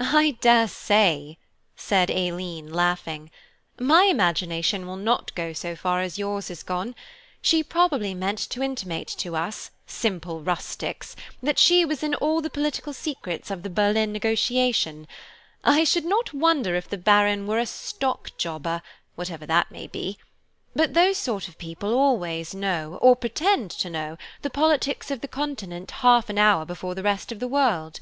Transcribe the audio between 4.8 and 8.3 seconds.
will not go so far as yours has gone–she probably